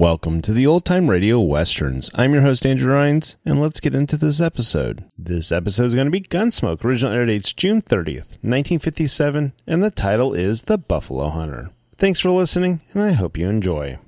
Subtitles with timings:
[0.00, 2.08] Welcome to the Old Time Radio Westerns.
[2.14, 5.04] I'm your host, Andrew Rhynes, and let's get into this episode.
[5.18, 6.82] This episode is going to be Gunsmoke.
[6.82, 11.68] Original air dates June 30th, 1957, and the title is The Buffalo Hunter.
[11.98, 13.98] Thanks for listening, and I hope you enjoy.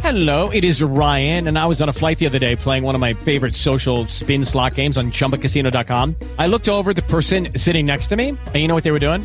[0.00, 2.94] Hello, it is Ryan, and I was on a flight the other day playing one
[2.94, 6.14] of my favorite social spin slot games on chumbacasino.com.
[6.38, 9.00] I looked over the person sitting next to me, and you know what they were
[9.00, 9.24] doing?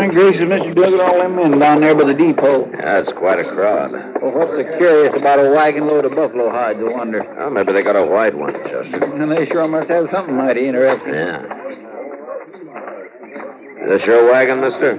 [0.00, 0.72] My gracious, Mr.
[0.72, 2.64] Duggett, all them men down there by the depot.
[2.72, 3.92] Yeah, it's quite a crowd.
[3.92, 7.20] Well, what's so curious about a wagon load of buffalo hides, I wonder?
[7.36, 8.96] Well, maybe they got a white one, Chester.
[8.96, 11.12] And they sure must have something mighty interesting.
[11.12, 11.44] Yeah.
[13.84, 14.96] Is this your wagon, mister?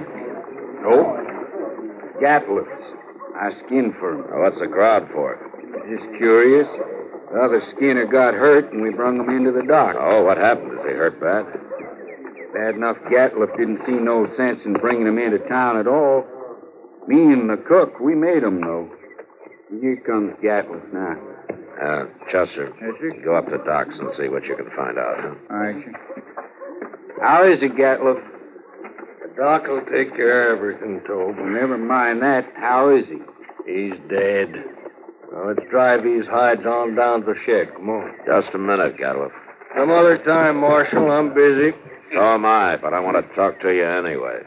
[0.86, 2.22] Nope.
[2.22, 2.86] Gatliff's.
[3.34, 4.30] I skinned for 'em.
[4.30, 5.34] Well, what's the crowd for?
[5.90, 6.68] Just curious.
[7.32, 9.96] The other skinner got hurt, and we brung him into the doc.
[9.98, 10.78] Oh, what happened?
[10.78, 11.46] Is he hurt bad?
[12.52, 16.24] Bad enough Gatliff didn't see no sense in bringing him into town at all.
[17.08, 18.90] Me and the cook, we made him, though.
[19.80, 21.16] Here comes Gatliff now.
[21.82, 22.70] Uh, Chester.
[22.80, 23.22] Yes.
[23.24, 25.16] Go up to Doc's and see what you can find out.
[25.18, 25.34] Huh?
[25.50, 25.92] All right, sir.
[27.22, 28.20] How is it, Gatliff?
[29.22, 31.36] The doc will take care of everything, Tobe.
[31.36, 32.44] Well, never mind that.
[32.56, 33.18] How is he?
[33.66, 34.52] He's dead.
[35.32, 37.74] Well, let's drive these hides on down to the shed.
[37.74, 38.12] Come on.
[38.26, 39.32] Just a minute, Gatliff.
[39.74, 41.10] Some other time, Marshal.
[41.10, 41.72] I'm busy.
[42.12, 44.40] So am I, but I want to talk to you anyway.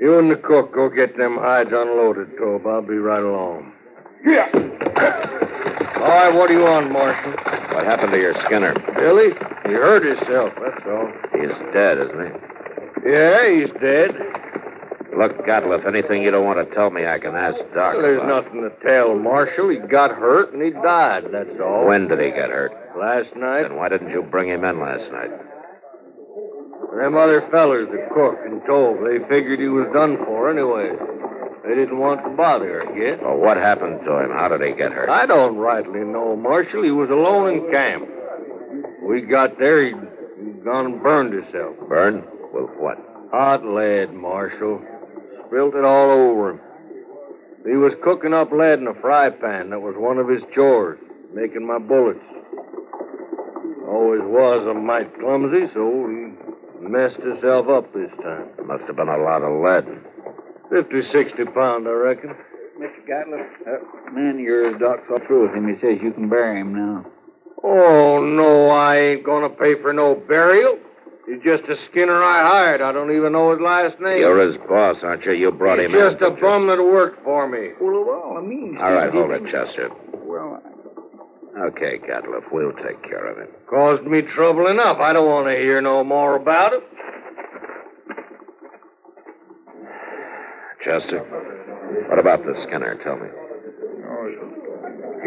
[0.00, 2.66] You and the cook go get them hides unloaded, Tobe.
[2.66, 3.72] I'll be right along.
[4.24, 4.48] Yeah.
[4.54, 7.32] All right, what do you want, Marshal?
[7.74, 8.74] What happened to your Skinner?
[8.96, 9.30] Billy?
[9.66, 11.10] He hurt himself, that's all.
[11.34, 13.10] He's dead, isn't he?
[13.10, 14.10] Yeah, he's dead.
[15.16, 17.94] Look, Gatliff, anything you don't want to tell me, I can ask Doc.
[17.94, 18.44] Well, there's about.
[18.44, 19.70] nothing to tell, Marshal.
[19.70, 21.86] He got hurt and he died, that's all.
[21.86, 22.72] When did he get hurt?
[22.96, 23.62] Last night.
[23.62, 25.30] Then why didn't you bring him in last night?
[26.98, 30.90] Them other fellers, the cook and Tobe, they figured he was done for anyway.
[31.62, 33.22] They didn't want to bother, I guess.
[33.22, 34.30] Well, what happened to him?
[34.30, 35.08] How did he get hurt?
[35.08, 36.82] I don't rightly know, Marshal.
[36.82, 38.08] He was alone in camp.
[39.06, 39.94] We got there, he'd,
[40.42, 41.76] he'd gone and burned himself.
[41.88, 42.24] Burned?
[42.52, 42.98] With what?
[43.30, 44.82] Hot lead, Marshal.
[45.46, 46.60] Spilt it all over him.
[47.64, 49.70] He was cooking up lead in a fry pan.
[49.70, 50.98] That was one of his chores,
[51.32, 52.24] making my bullets.
[53.86, 56.47] Always was a mite clumsy, so he
[56.80, 58.48] messed herself up this time.
[58.66, 59.86] Must have been a lot of lead.
[60.70, 62.34] Fifty, sixty pound, I reckon.
[62.78, 63.08] Mr.
[63.08, 65.66] Gatliff, that uh, man of yours, Doc's all through with him.
[65.68, 67.04] He says you can bury him now.
[67.64, 70.78] Oh, no, I ain't gonna pay for no burial.
[71.26, 72.80] He's just a skinner I hired.
[72.80, 74.18] I don't even know his last name.
[74.18, 75.32] You're his boss, aren't you?
[75.32, 76.10] You brought He's him in.
[76.12, 77.70] just a bum that worked for me.
[77.80, 79.90] Well, all I mean, All right, hold it, Chester.
[80.14, 80.62] Well,
[81.58, 83.48] Okay, Gatliff, we'll take care of him.
[83.68, 84.98] Caused me trouble enough.
[85.00, 86.82] I don't want to hear no more about it.
[90.84, 91.18] Chester,
[92.08, 92.94] what about the Skinner?
[93.02, 93.26] Tell me.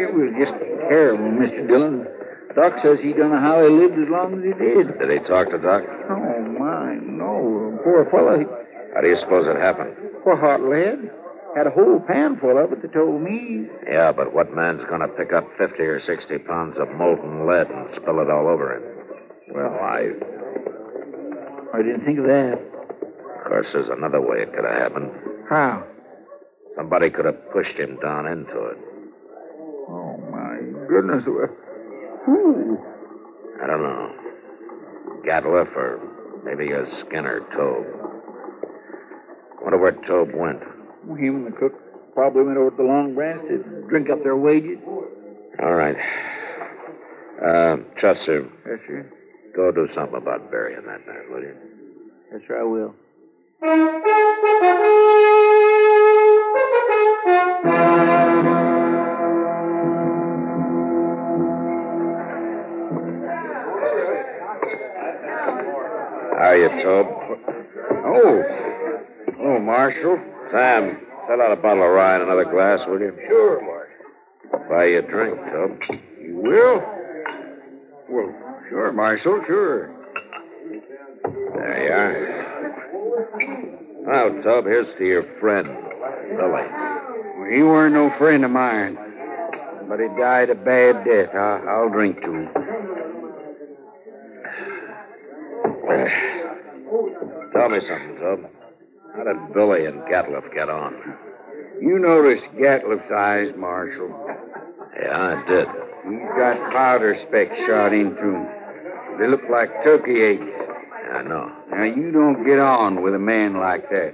[0.00, 0.56] it was just
[0.88, 1.68] terrible, Mr.
[1.68, 2.06] Dillon.
[2.56, 4.98] Doc says he don't know how he lived as long as he did.
[4.98, 5.82] Did he talk to Doc?
[6.08, 7.78] Oh, my, no.
[7.84, 8.38] Poor fellow.
[8.40, 8.44] He,
[8.94, 9.96] How do you suppose it happened?
[10.24, 11.10] poor hot lead.
[11.56, 13.68] Had a whole pan full of it, they told me.
[13.86, 17.70] Yeah, but what man's going to pick up 50 or 60 pounds of molten lead
[17.70, 18.82] and spill it all over him?
[19.54, 20.12] Well, I.
[21.76, 22.56] I didn't think of that.
[22.56, 25.10] Of course, there's another way it could have happened.
[25.48, 25.84] How?
[26.74, 28.78] Somebody could have pushed him down into it.
[29.90, 30.56] Oh, my
[30.88, 31.24] goodness.
[31.24, 32.78] Who?
[33.62, 34.14] I don't know.
[35.26, 36.00] Gatliff or
[36.44, 37.86] maybe a Skinner, Tobe.
[39.60, 40.62] Wonder where Tobe went.
[41.08, 41.72] Him and the cook
[42.14, 43.58] probably went over to the Long Branch to
[43.88, 44.78] drink up their wages.
[45.62, 45.96] All right.
[47.44, 49.10] Uh, Chester, Yes, sir.
[49.56, 51.54] go do something about burying that man, will you?
[52.32, 52.94] Yes, sir, I will.
[65.12, 67.06] How are you, Tobe?
[68.04, 68.42] Oh.
[69.40, 70.18] Oh, Marshal.
[70.52, 73.16] Sam, sell out a bottle of rye and another glass, will you?
[73.26, 74.68] Sure, Marshal.
[74.68, 75.80] Buy you a drink, Tobe.
[76.20, 76.82] You will?
[78.10, 78.34] Well,
[78.68, 79.94] sure, Marshal, sure.
[81.54, 82.42] There you are.
[84.04, 85.68] Well, Tobe, here's to your friend,
[86.36, 86.66] Billy.
[87.38, 88.98] Well, he weren't no friend of mine.
[89.88, 91.34] But he died a bad death.
[91.34, 92.48] I, I'll drink to him.
[97.54, 98.61] Tell me something, Tobe.
[99.16, 100.94] How did Billy and Gatliff get on?
[101.80, 104.08] You noticed Gatliff's eyes, Marshal.
[105.00, 105.68] Yeah, I did.
[106.08, 108.46] He's got powder specks shot into him.
[109.18, 110.50] They look like turkey eggs.
[111.12, 111.52] I know.
[111.70, 114.12] Now, you don't get on with a man like that.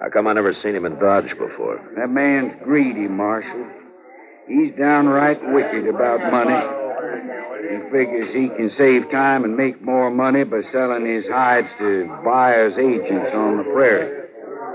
[0.00, 1.80] How come I never seen him in Dodge before?
[1.96, 3.66] That man's greedy, Marshal.
[4.48, 6.79] He's downright wicked about money.
[7.70, 12.10] He figures he can save time and make more money by selling his hides to
[12.24, 14.26] buyers' agents on the prairie.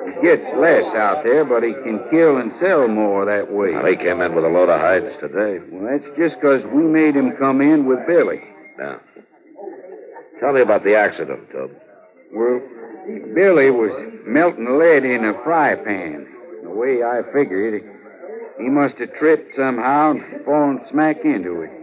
[0.08, 3.74] He gets less out there, but he can kill and sell more that way.
[3.74, 5.60] Well, he came in with a load of hides today.
[5.70, 8.40] Well, that's just because we made him come in with Billy.
[8.78, 9.02] Now,
[10.40, 11.72] tell me about the accident, Tub.
[12.32, 12.62] Well,
[13.36, 13.92] Billy was
[14.26, 16.28] melting lead in a fry pan.
[16.64, 17.84] The way I figure it,
[18.58, 21.75] he must have tripped somehow and fallen smack into it.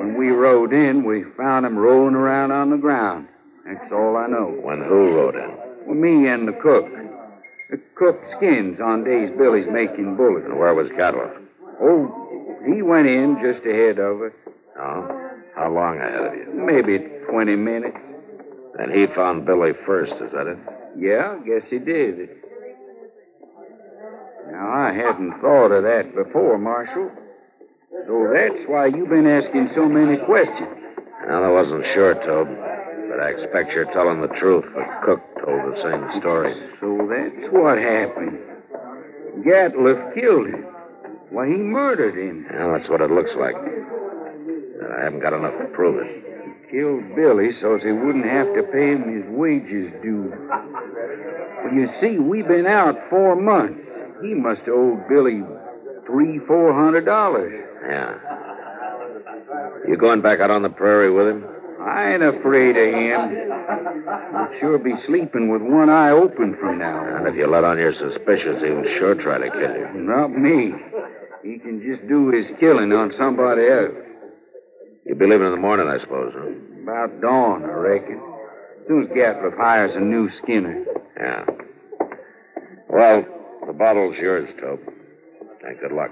[0.00, 3.28] When we rode in, we found him rolling around on the ground.
[3.66, 4.46] That's all I know.
[4.46, 5.50] When who rode in?
[5.84, 6.86] Well, me and the cook.
[7.68, 10.46] The cook skins on days Billy's making bullets.
[10.48, 11.36] And where was Gatliff?
[11.82, 12.08] Oh,
[12.64, 14.32] he went in just ahead of us.
[14.80, 15.30] Oh?
[15.54, 16.48] How long ahead of you?
[16.54, 17.98] Maybe 20 minutes.
[18.78, 20.58] And he found Billy first, is that it?
[20.96, 22.30] Yeah, I guess he did.
[24.50, 27.10] Now, I hadn't thought of that before, Marshal.
[27.90, 30.78] So that's why you've been asking so many questions.
[31.26, 32.46] Well, I wasn't sure, Tobe.
[33.10, 34.64] But I expect you're telling the truth.
[34.74, 36.54] The cook told the same story.
[36.78, 38.38] So that's what happened.
[39.42, 40.66] Gatliff killed him.
[41.30, 42.46] Why, he murdered him.
[42.54, 43.54] Well, that's what it looks like.
[43.58, 46.24] But I haven't got enough to prove it.
[46.70, 50.30] He Killed Billy so's he wouldn't have to pay him his wages due.
[51.64, 53.82] Well, you see, we've been out four months.
[54.22, 55.42] He must have owed Billy
[56.06, 57.66] three, four hundred dollars.
[57.88, 58.14] Yeah.
[59.88, 61.44] You going back out on the prairie with him?
[61.80, 63.50] I ain't afraid of him.
[64.36, 67.26] I'll sure be sleeping with one eye open from now on.
[67.26, 69.88] And if you let on your suspicions, he'll sure try to kill you.
[69.94, 70.72] Not me.
[71.42, 73.96] He can just do his killing on somebody else.
[75.06, 76.52] You'll be leaving in the morning, I suppose, huh?
[76.82, 78.20] About dawn, I reckon.
[78.80, 80.84] As soon as Gatliff hires a new skinner.
[81.18, 81.44] Yeah.
[82.88, 83.24] Well,
[83.66, 84.80] the bottle's yours, Tobe.
[85.62, 86.10] And good luck.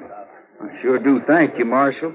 [0.61, 2.15] I sure do thank you, Marshal.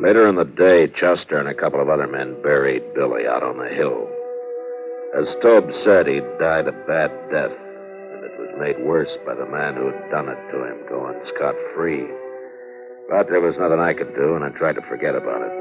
[0.00, 3.58] Later in the day, Chester and a couple of other men buried Billy out on
[3.58, 4.08] the hill.
[5.14, 7.52] As Tobe said, he'd died a bad death,
[8.58, 12.06] made worse by the man who'd done it to him going scot free.
[13.08, 15.54] But there was nothing I could do, and I tried to forget about it.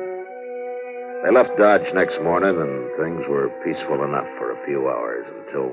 [1.23, 5.71] They left Dodge next morning, and things were peaceful enough for a few hours until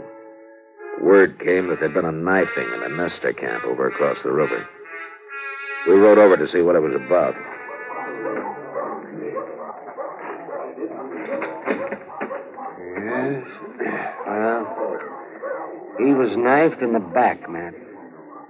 [1.03, 4.65] word came that there'd been a knifing in a Nester camp over across the river.
[5.89, 7.35] We rode over to see what it was about.
[15.99, 17.75] He was knifed in the back, Matt.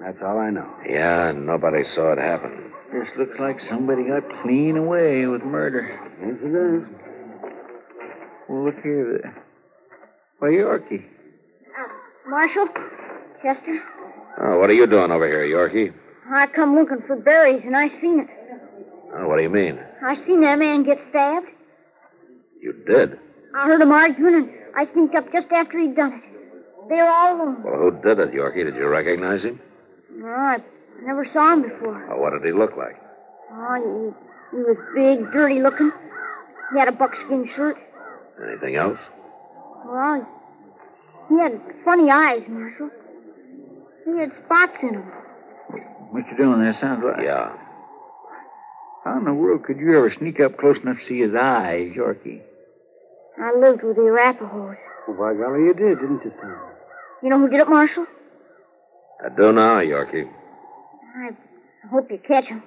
[0.00, 0.68] That's all I know.
[0.88, 2.72] Yeah, and nobody saw it happen.
[2.92, 5.98] This looks like somebody got clean away with murder.
[6.20, 6.84] Yes, it is.
[8.48, 9.20] Well, look here.
[9.22, 9.32] The...
[10.38, 11.04] Why, Yorkie.
[11.04, 12.66] Uh, Marshal?
[13.42, 13.80] Chester?
[14.40, 15.92] Oh, what are you doing over here, Yorkie?
[16.32, 18.28] I come looking for berries and I seen it.
[19.16, 19.78] Oh, what do you mean?
[20.02, 21.46] I seen that man get stabbed.
[22.60, 23.18] You did?
[23.54, 26.22] I heard him arguing and I sneaked up just after he'd done it.
[26.88, 27.62] They were all alone.
[27.64, 28.64] Well, who did it, Yorkie?
[28.64, 29.60] Did you recognize him?
[30.12, 30.58] No, I
[31.02, 32.08] never saw him before.
[32.12, 32.96] Oh, what did he look like?
[33.50, 34.14] Oh,
[34.52, 35.90] he, he was big, dirty looking.
[36.72, 37.76] He had a buckskin shirt.
[38.48, 38.98] Anything else?
[39.86, 40.26] Well,
[41.28, 42.90] he had funny eyes, Marshal.
[44.04, 45.12] He had spots in them.
[46.10, 46.76] What you doing there?
[46.80, 47.24] Sounds right.
[47.24, 47.52] Yeah.
[49.04, 51.92] How in the world could you ever sneak up close enough to see his eyes,
[51.96, 52.40] Yorkie?
[53.40, 54.76] I lived with the Arapahoes.
[55.08, 56.56] Well, by golly, you did, didn't you, son?
[57.24, 58.04] You know who did it, Marshal?
[59.24, 60.28] I do now, Yorkie.
[61.16, 62.62] I hope you catch him.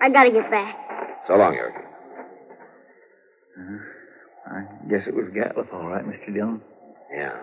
[0.00, 0.76] I gotta get back.
[1.26, 1.82] So long, Yorkie.
[3.58, 6.32] Uh, I guess it was Gatliff, all right, Mr.
[6.32, 6.60] Dillon.
[7.12, 7.34] Yeah.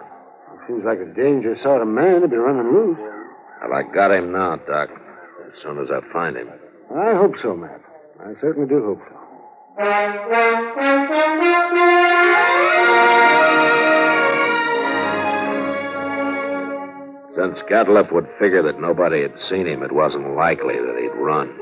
[0.67, 2.97] Seems like a dangerous sort of man to be running loose.
[2.97, 4.89] Well, I got him now, Doc.
[4.89, 6.47] As soon as I find him.
[6.95, 7.81] I hope so, Matt.
[8.21, 9.15] I certainly do hope so.
[17.37, 21.53] Since Gatliff would figure that nobody had seen him, it wasn't likely that he'd run.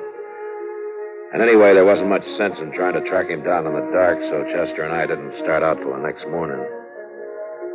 [1.36, 4.16] And anyway, there wasn't much sense in trying to track him down in the dark,
[4.32, 6.64] so Chester and I didn't start out till the next morning.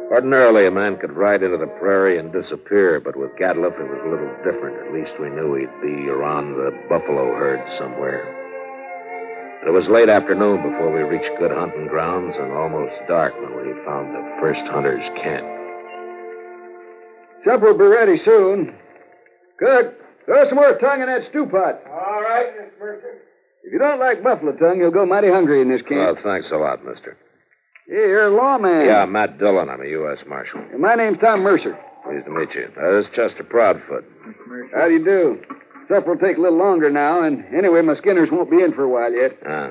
[0.09, 4.01] Ordinarily, a man could ride into the prairie and disappear, but with Gatliff, it was
[4.01, 4.81] a little different.
[4.81, 8.25] At least we knew he'd be around the buffalo herd somewhere.
[9.69, 13.77] It was late afternoon before we reached good hunting grounds and almost dark when we
[13.85, 15.60] found the first hunter's camp.
[17.45, 18.75] Supper will be ready soon.
[19.59, 19.95] Cook,
[20.27, 21.81] throw some more tongue in that stew pot.
[21.89, 23.23] All right, Miss Mercer.
[23.65, 26.17] If you don't like buffalo tongue, you'll go mighty hungry in this camp.
[26.17, 27.17] Well, thanks a lot, mister.
[27.87, 28.87] Hey, you're a lawman.
[28.87, 29.69] Yeah, Matt Dillon.
[29.69, 30.19] I'm a U.S.
[30.29, 30.63] Marshal.
[30.79, 31.77] My name's Tom Mercer.
[32.05, 32.69] Pleased to meet you.
[32.81, 34.05] Uh, this is Chester Proudfoot.
[34.75, 35.41] How do you do?
[35.89, 38.85] Supper will take a little longer now, and anyway, my skinners won't be in for
[38.85, 39.33] a while yet.
[39.47, 39.71] Ah.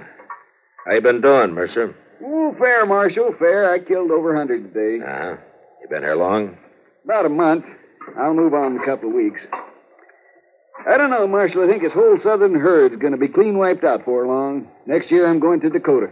[0.85, 1.95] How you been doing, Mercer?
[2.23, 3.73] Oh, fair, Marshal, fair.
[3.73, 5.03] I killed over a hundred today.
[5.03, 5.37] Uh-huh.
[5.81, 6.57] You been here long?
[7.05, 7.65] About a month.
[8.17, 9.41] I'll move on in a couple of weeks.
[10.87, 11.63] I don't know, Marshal.
[11.63, 14.67] I think this whole southern herd's going to be clean wiped out before long.
[14.85, 16.07] Next year, I'm going to Dakota.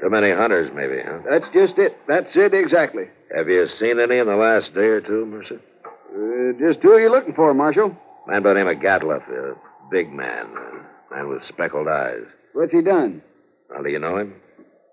[0.00, 1.18] Too many hunters, maybe, huh?
[1.28, 1.96] That's just it.
[2.06, 3.04] That's it exactly.
[3.34, 5.60] Have you seen any in the last day or two, Mercer?
[5.84, 7.96] Uh, just who are you looking for, Marshal?
[8.28, 9.54] Man by the name of Gatliff, a
[9.90, 12.24] big man, a man with speckled eyes.
[12.52, 13.22] What's he done?
[13.70, 14.34] Well, do you know him?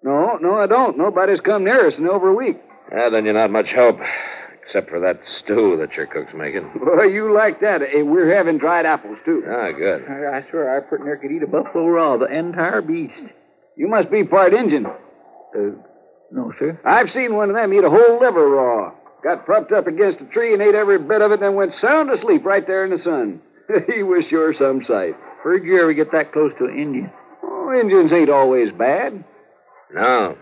[0.04, 0.98] No, no, I don't.
[0.98, 2.58] Nobody's come near us in over a week.
[2.92, 3.98] Yeah, then you're not much help,
[4.66, 6.72] except for that stew that your cook's making.
[6.82, 7.82] Well, you like that.
[7.82, 9.44] Hey, we're having dried apples, too.
[9.48, 10.04] Ah, good.
[10.08, 13.14] I, I swear, I pretty near could eat a buffalo raw, the entire beast.
[13.76, 14.86] You must be part Indian.
[14.86, 15.60] Uh,
[16.32, 16.80] no, sir.
[16.86, 18.94] I've seen one of them eat a whole liver raw.
[19.24, 21.74] Got propped up against a tree and ate every bit of it, and then went
[21.80, 23.42] sound asleep right there in the sun.
[23.94, 25.16] he was sure some sight.
[25.44, 27.12] Where'd you ever get that close to an Indian?
[27.44, 29.24] Oh, Indians ain't always bad.
[29.94, 30.38] No.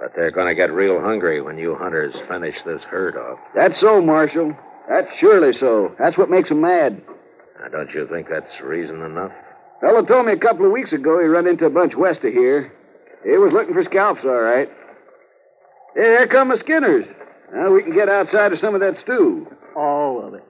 [0.00, 3.38] But they're going to get real hungry when you hunters finish this herd off.
[3.54, 4.54] That's so, Marshal.
[4.88, 5.94] That's surely so.
[5.98, 7.02] That's what makes 'em mad.
[7.60, 9.32] Now, don't you think that's reason enough?
[9.80, 12.32] Fellow told me a couple of weeks ago he run into a bunch west of
[12.32, 12.72] here.
[13.24, 14.68] He was looking for scalps, all right.
[15.94, 17.04] Hey, here come the Skinners.
[17.52, 19.46] Now we can get outside of some of that stew.
[19.76, 20.44] All of it.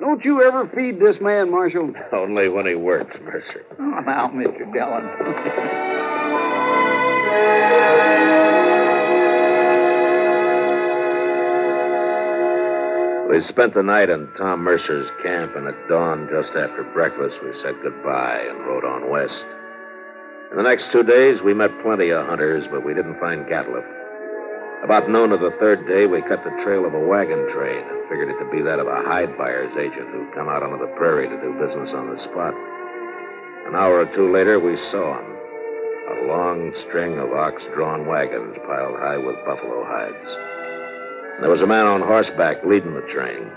[0.00, 1.92] Don't you ever feed this man, Marshal?
[2.12, 3.64] Only when he works, Mercer.
[3.78, 4.72] Oh, now, Mr.
[4.72, 6.08] Dillon.
[13.32, 17.56] We spent the night in Tom Mercer's camp, and at dawn, just after breakfast, we
[17.64, 19.48] said goodbye and rode on west.
[20.52, 23.88] In the next two days, we met plenty of hunters, but we didn't find Gatliff.
[24.84, 28.04] About noon of the third day, we cut the trail of a wagon train and
[28.12, 30.92] figured it to be that of a hide buyer's agent who'd come out onto the
[31.00, 32.52] prairie to do business on the spot.
[33.64, 35.32] An hour or two later, we saw him.
[36.20, 40.61] A long string of ox drawn wagons piled high with buffalo hides.
[41.40, 43.50] There was a man on horseback leading the train.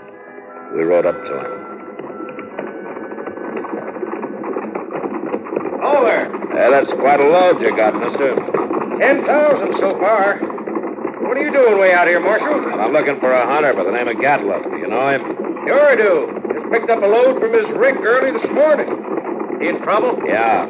[0.74, 1.52] We rode up to him.
[5.86, 6.18] Over.
[6.56, 8.34] Yeah, that's quite a load you got, mister.
[8.98, 10.40] Ten thousand so far.
[11.30, 12.58] What are you doing way out here, Marshal?
[12.66, 14.66] Well, I'm looking for a hunter by the name of Gatliff.
[14.66, 15.22] Do you know him?
[15.66, 16.26] Sure I do.
[16.54, 18.90] Just picked up a load from his rig early this morning.
[19.62, 20.18] He in trouble?
[20.26, 20.66] Yeah.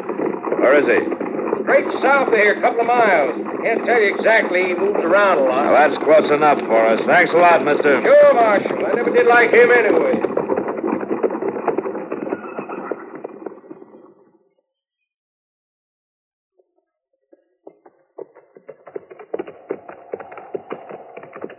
[0.61, 1.16] Where is he?
[1.67, 3.35] Straight south of here, a couple of miles.
[3.67, 4.71] Can't tell you exactly.
[4.71, 5.67] He moves around a lot.
[5.67, 7.03] Well, that's close enough for us.
[7.07, 8.01] Thanks a lot, mister.
[8.07, 8.87] Sure, Marshal.
[8.87, 10.15] I never did like him anyway.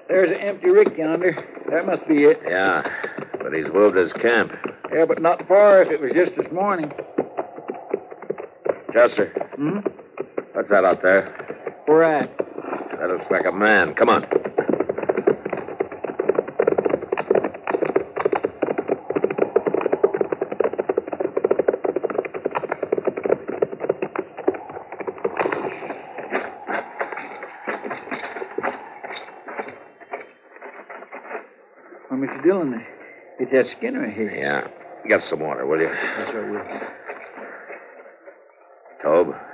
[0.08, 1.36] There's an empty rick yonder.
[1.70, 2.40] That must be it.
[2.48, 2.82] Yeah,
[3.44, 4.52] but he's moved his camp.
[4.94, 6.92] Yeah, but not far if it was just this morning.
[8.94, 9.80] Chester, Hmm?
[10.58, 11.36] What's that out there?
[11.86, 12.36] Where at?
[13.00, 13.94] That looks like a man.
[13.94, 14.26] Come on.
[32.10, 32.44] Well, Mr.
[32.44, 32.84] Dillon,
[33.40, 34.36] it's that Skinner here.
[34.36, 34.68] Yeah.
[35.08, 35.88] Get some water, will you?
[35.88, 36.64] That's right, will.
[39.04, 39.47] Tobe.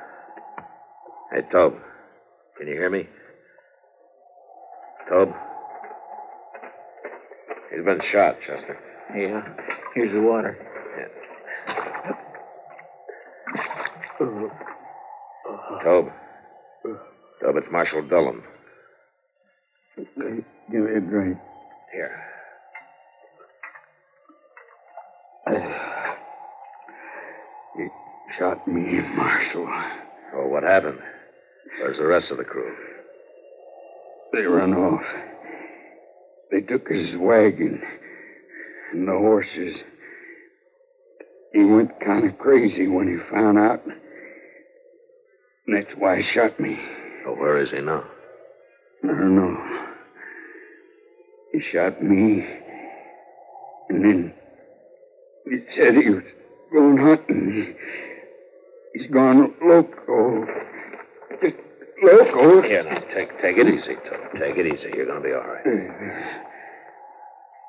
[1.44, 1.76] Hey, Tobe.
[2.58, 3.08] Can you hear me?
[5.10, 5.34] Tobe?
[7.72, 8.78] He's been shot, Chester.
[9.16, 9.42] Yeah.
[9.96, 10.58] Here's the water.
[15.84, 16.12] Tobe.
[17.42, 18.42] Tobe, it's Marshal Dillon.
[19.98, 21.38] Give me a drink.
[21.92, 22.20] Here.
[27.78, 27.90] You
[28.38, 29.68] shot me, Marshal.
[30.36, 31.00] Oh, what happened?
[31.84, 32.74] Where's the rest of the crew?
[34.32, 35.04] They run off.
[36.50, 37.82] They took his wagon
[38.94, 39.76] and the horses.
[41.52, 43.82] He went kind of crazy when he found out.
[45.68, 46.80] And that's why he shot me.
[47.28, 48.06] Oh, where is he now?
[49.04, 49.58] I don't know.
[51.52, 52.48] He shot me.
[53.90, 54.34] And then
[55.44, 56.24] he said he was
[56.72, 57.76] going hunting.
[58.94, 60.48] He, he's gone loco.
[62.04, 62.62] Loco.
[62.62, 64.40] Here, now, take, take it easy, Tobe.
[64.40, 64.92] Take it easy.
[64.96, 65.66] You're going to be all right.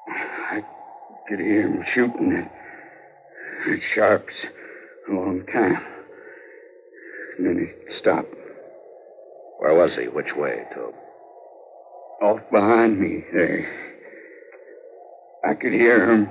[0.08, 0.60] I
[1.28, 2.50] could hear him shooting at,
[3.94, 4.34] sharps
[5.08, 5.82] a long time.
[7.38, 8.34] And then he stopped.
[9.58, 10.08] Where was he?
[10.08, 10.94] Which way, Tobe?
[12.22, 13.84] Off behind me there.
[15.48, 16.28] I could hear him.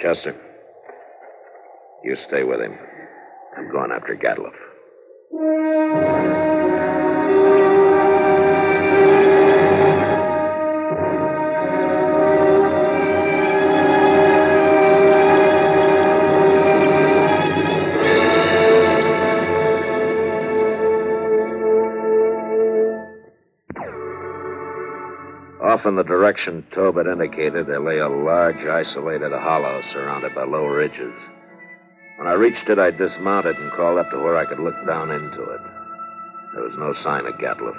[0.00, 0.36] Chester,
[2.02, 2.76] you stay with him.
[3.56, 4.52] I'm going after Gatliff.
[25.84, 31.12] In the direction had indicated, there lay a large, isolated hollow surrounded by low ridges.
[32.16, 35.10] When I reached it, I dismounted and crawled up to where I could look down
[35.10, 35.60] into it.
[36.54, 37.76] There was no sign of Gatliff.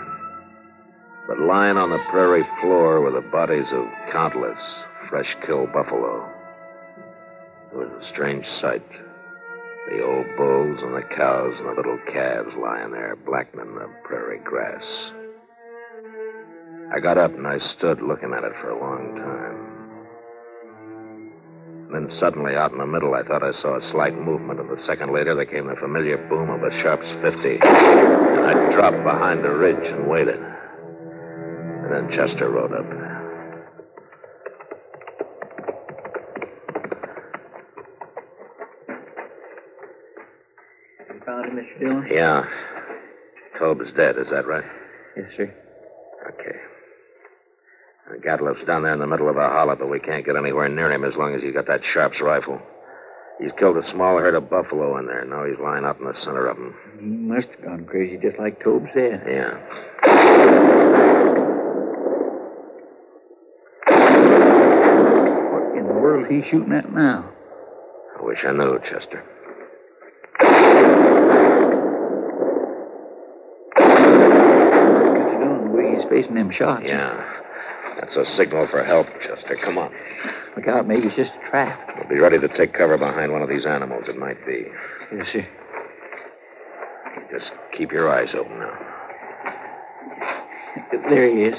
[1.28, 6.30] But lying on the prairie floor were the bodies of countless fresh killed buffalo.
[7.72, 8.86] It was a strange sight.
[9.90, 14.42] The old bulls and the cows and the little calves lying there, blackening the prairie
[14.44, 15.12] grass.
[16.96, 19.66] I got up and I stood looking at it for a long time.
[21.92, 24.82] Then suddenly, out in the middle, I thought I saw a slight movement, and a
[24.82, 27.60] second later, there came the familiar boom of a Sharps 50.
[27.62, 30.40] And I dropped behind the ridge and waited.
[30.40, 32.86] And then Chester rode up.
[41.10, 41.78] You found him, Mr.
[41.78, 42.08] Dillon?
[42.10, 42.46] Yeah.
[43.60, 44.64] Tobe's dead, is that right?
[45.18, 45.54] Yes, sir.
[48.26, 48.44] Okay.
[48.44, 50.92] Gatliff's down there in the middle of a hollow, but we can't get anywhere near
[50.92, 52.60] him as long as he's got that Sharps rifle.
[53.40, 55.26] He's killed a small herd of buffalo in there.
[55.26, 56.74] Now he's lying out in the center of them.
[57.00, 59.24] He must have gone crazy, just like Tobe said.
[59.28, 59.60] Yeah.
[65.52, 67.30] What in the world is he shooting at now?
[68.18, 69.24] I wish I knew, Chester.
[73.78, 75.40] Mr.
[75.40, 76.84] Dillon, the way he's facing them shots.
[76.86, 77.42] Yeah.
[78.00, 79.58] That's a signal for help, Chester.
[79.64, 79.92] Come on.
[80.56, 81.96] Look out, maybe it's just a trap.
[81.98, 84.04] We'll be ready to take cover behind one of these animals.
[84.08, 84.66] It might be.
[85.14, 85.48] Yes, sir.
[87.32, 88.74] Just keep your eyes open now.
[91.10, 91.56] There he is,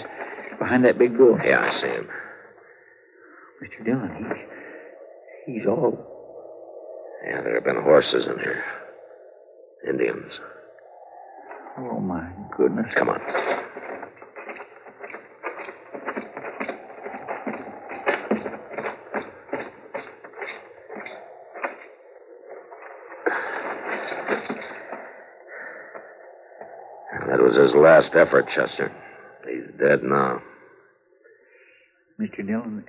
[0.58, 1.38] behind that big bull.
[1.42, 2.08] Yeah, I see him.
[3.62, 3.84] Mr.
[3.84, 4.10] Dillon,
[5.46, 5.96] he's, he's all.
[7.26, 8.62] Yeah, there have been horses in here.
[9.88, 10.32] Indians.
[11.78, 12.86] Oh, my goodness.
[12.96, 13.20] Come on.
[27.28, 28.92] That was his last effort, Chester.
[29.48, 30.42] He's dead now.
[32.20, 32.46] Mr.
[32.46, 32.84] Dillon,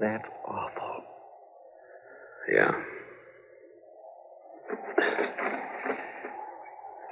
[0.00, 1.04] that's awful.
[2.52, 2.72] Yeah.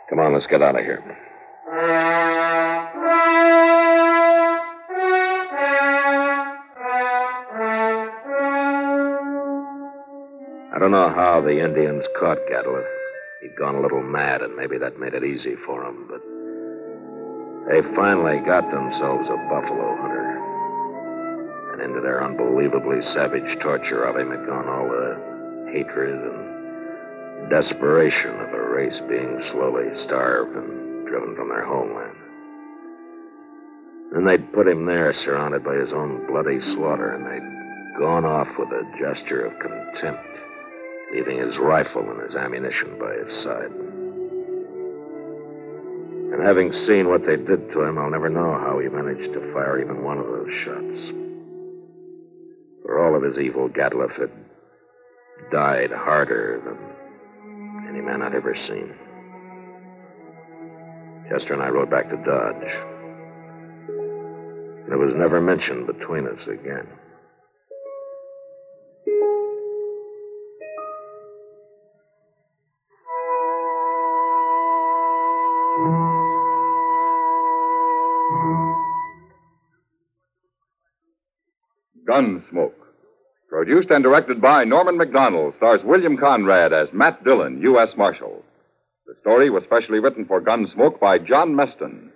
[0.08, 1.02] Come on, let's get out of here.
[10.72, 12.99] I don't know how the Indians caught Gatliff.
[13.40, 16.20] He'd gone a little mad, and maybe that made it easy for him, but
[17.68, 21.72] they finally got themselves a buffalo hunter.
[21.72, 28.38] And into their unbelievably savage torture of him had gone all the hatred and desperation
[28.40, 32.16] of a race being slowly starved and driven from their homeland.
[34.12, 38.48] Then they'd put him there, surrounded by his own bloody slaughter, and they'd gone off
[38.58, 40.28] with a gesture of contempt,
[41.12, 43.70] leaving his rifle and his ammunition by his side.
[46.32, 49.52] And having seen what they did to him, I'll never know how he managed to
[49.52, 51.12] fire even one of those shots.
[52.82, 54.30] For all of his evil, Gatliff had
[55.50, 56.78] died harder than
[57.88, 58.94] any man I'd ever seen.
[61.28, 62.72] Chester and I rode back to Dodge.
[64.84, 66.86] And it was never mentioned between us again.
[82.20, 82.72] Gunsmoke.
[83.48, 87.88] Produced and directed by Norman Macdonnell, stars William Conrad as Matt Dillon, U.S.
[87.96, 88.44] Marshal.
[89.06, 92.10] The story was specially written for Gunsmoke by John Meston.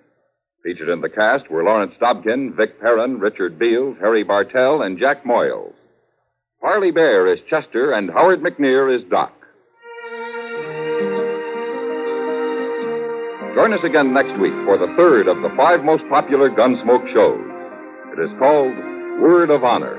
[0.63, 5.25] Featured in the cast were Lawrence Dobkin, Vic Perrin, Richard Beals, Harry Bartell, and Jack
[5.25, 5.73] Moyles.
[6.61, 9.33] Parley Baer is Chester, and Howard McNear is Doc.
[13.55, 17.45] Join us again next week for the third of the five most popular Gunsmoke shows.
[18.17, 19.95] It is called Word of Honor.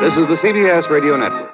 [0.00, 1.53] This is the CBS Radio Network.